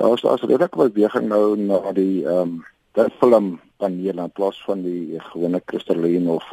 [0.00, 2.62] Daar's daar's redelik beweging nou na die ehm
[2.96, 6.46] um, film panele in plaas van die gewone kristalline of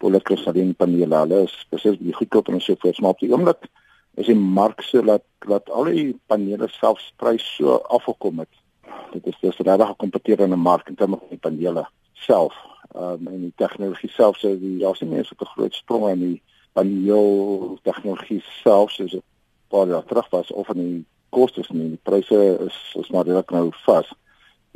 [0.00, 1.18] polykristalline panele.
[1.18, 3.68] Hulle is presies die goedkoop en so voort, maar op die oomblik
[4.16, 8.64] is die mark so dat dat al die panele selfs prys so afgekom het.
[9.12, 12.56] Dit is dis regtig 'n kompeterende mark in terme van die panele self.
[12.94, 16.08] Ehm um, en die tegnologie self sou die ja, sien mense het 'n groot sprong
[16.08, 16.42] in die
[16.72, 19.22] paneel tegnologie self soos 'n
[19.68, 21.92] paar jaar terug was of in die kostes nie.
[21.94, 24.08] Die pryse is is maar redelik nou vas.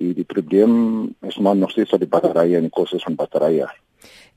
[0.00, 3.68] Die die probleem is maar nog steeds dat die batterye en die kostes van batterye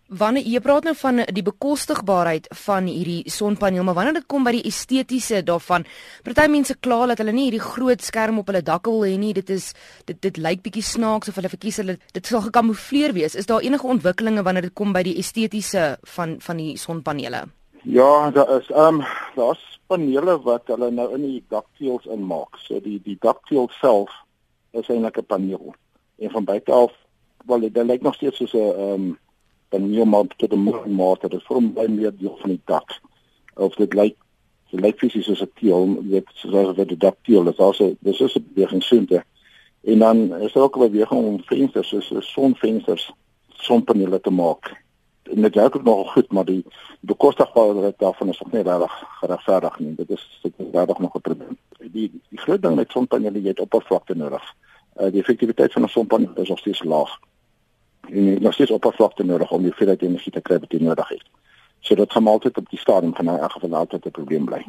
[0.07, 4.53] Wanneer jy praat nou van die bekostigbaarheid van hierdie sonpaneel, maar wanneer dit kom by
[4.55, 5.83] die estetiese daarvan,
[6.23, 9.33] party mense kla dat hulle nie hierdie groot skerm op hulle dak wil hê nie.
[9.35, 9.73] Dit is
[10.07, 13.35] dit dit lyk bietjie snaaks of hulle verkies hulle dit sal gekamoufleer wees.
[13.35, 17.43] Is daar enige ontwikkelinge wanneer dit kom by die estetiese van van die sonpanele?
[17.83, 22.57] Ja, daar is ehm um, daar's panele wat hulle nou in die dakteels inmaak.
[22.65, 24.11] So die die dakteel self
[24.71, 25.75] is eintlik 'n paneel.
[26.17, 26.93] En van buite af,
[27.45, 29.17] wel dit lyk nog steeds soos 'n ehm
[29.71, 31.29] um, nie maar tot 'n mate.
[31.29, 33.01] Dit vorm baie meer deel van die dak.
[33.55, 34.15] Of dit lyk
[34.71, 37.57] dit lyk fisies soos 'n teel weet soos wat die dak teel is.
[37.57, 39.23] Also dis is 'n beweging soonte
[39.83, 43.11] en dan is daar ook 'n beweging om vensters soos sonvensters
[43.47, 44.85] sonpanele te maak
[45.29, 46.65] en dit werk ook nog goed maar die
[46.99, 51.21] bekostigbaarheid daarvan is nog nie reg geregverdig nie dit is dit is regtig nog 'n
[51.21, 54.43] probleem die die groot ding met sonpanele jy het oppervlakte nodig
[54.99, 57.19] uh, die effektiwiteit van 'n sonpaneel is nog steeds laag
[58.09, 60.81] en jy het nog steeds oppervlakte nodig om die hoeveelheid energie te kry wat jy
[60.83, 61.23] nodig het.
[61.79, 64.65] So dit gaan altyd op die stadium van in elk geval altyd 'n probleem bly.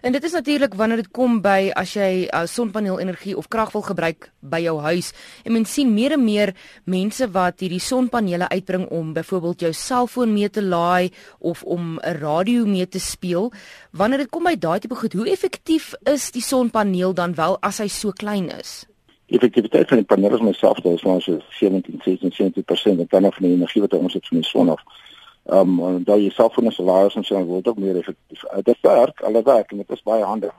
[0.00, 3.84] En dit is natuurlik wanneer dit kom by as jy uh, sonpaneelenergie of krag wil
[3.86, 5.12] gebruik by jou huis.
[5.44, 6.54] En mens sien meer en meer
[6.84, 12.18] mense wat hierdie sonpanele uitbring om byvoorbeeld jou selfoon mee te laai of om 'n
[12.20, 13.52] radio mee te speel.
[13.90, 17.78] Wanneer dit kom by daai tipe goed, hoe effektief is die sonpaneel dan wel as
[17.78, 18.86] hy so klein is?
[19.26, 23.32] Die effektiwiteit van die panele is myself daar is so 17 16 70% en dan
[23.32, 24.82] van die energie wat ons het van die son af.
[25.50, 28.42] Ehm um, en daai selfone salaris en so dan word ook meer effektief.
[28.62, 30.54] Dit werk, alle werk en dit is baie handig.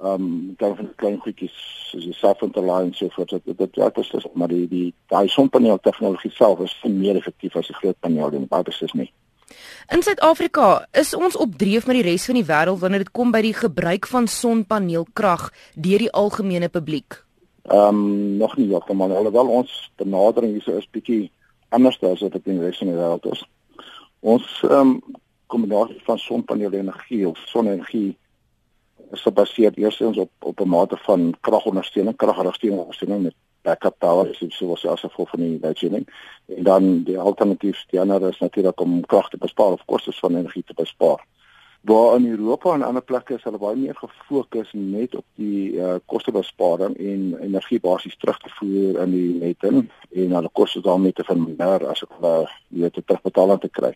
[0.00, 1.56] Ehm um, dan van klein goedjies
[1.90, 3.34] soos die selfone te laai en so voort.
[3.44, 7.68] Dit dit werk presies, maar die die daai sonpaneel tegnologie self is meer effektief as
[7.68, 9.10] die groot paneel en baie presies nie.
[9.92, 13.34] In Suid-Afrika is ons op dreef met die res van die wêreld wanneer dit kom
[13.34, 17.18] by die gebruik van sonpaneelkrag deur die algemene publiek.
[17.68, 18.00] Ehm um,
[18.40, 21.30] nog nie heeltemal alhoewel ons benadering hier is bietjie
[21.68, 23.44] anders as wat dit in die res van die wêreld is.
[24.26, 25.00] Ons ehm um,
[25.46, 28.16] kombinasie van sonpanele energie of sonenergie
[29.14, 34.86] is gebaseer eerstens op op 'n mate van kragondersteuning, kragondersteuning ondersteuning met backup power soos
[34.86, 36.06] as gevolg van die load en
[36.46, 40.64] dan die alternatief die ander is natuurlik om krag te bespaar of kostes van energie
[40.66, 41.24] te bespaar
[41.86, 45.96] waar in Europa en ander plekke is hulle baie meer gefokus net op die uh,
[46.10, 51.14] kostebesparing en energie basies terug te voer in die net in en hulle koste daarmee
[51.14, 52.48] te verminder as ek hulle
[52.80, 53.92] weet te terugbetaling te kry.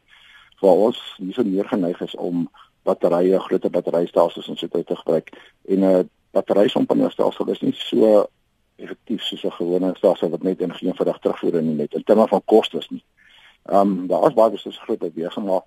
[0.63, 2.47] Waar ons nie so meer geneig is om
[2.87, 5.35] batterye, groot batterystelsels en so te gebruik
[5.67, 8.29] en 'n uh, batterysompanneelstelsel is nie so
[8.77, 12.29] effektief soos 'n gewone stelsel wat net energie eenvoudig terugvoer in die net in terme
[12.29, 13.05] van kostes nie.
[13.67, 15.65] Ehm um, daar is baie beslis groot beweging maar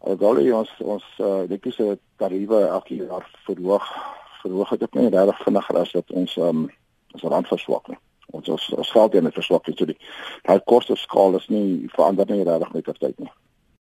[0.00, 3.88] Alhoewel ons ons uh, netjies se tariewe elke jaar verhoog,
[4.42, 6.62] verhoog het dit nie regtig vinniger as wat ons um,
[7.12, 7.98] ons rand verswak nie.
[8.30, 9.98] Ons ons, ons geld het verswak het so die
[10.46, 13.32] daai koste skaal is nie verander nie regtig met tyd nie.